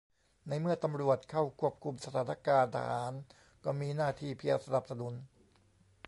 [0.47, 3.13] ในเมื่อตำรวจเข้าควบคุมสถานการณ์ ทหาร
[3.63, 5.13] ก็มีหน้าที่เพียงสนับสนุน